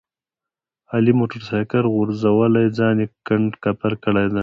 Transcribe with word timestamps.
علي 0.93 1.13
موټر 1.19 1.41
سایکل 1.49 1.83
غورځولی 1.93 2.65
ځان 2.77 2.95
یې 3.03 3.07
کنډ 3.27 3.51
کپر 3.63 3.93
کړی 4.03 4.25
دی. 4.33 4.39